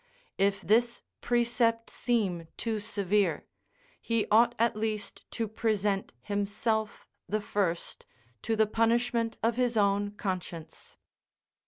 [0.39, 3.45] If this precept seem too severe,
[4.01, 8.07] he ought at least to present himself the first,
[8.41, 10.97] to the punishment of his own conscience.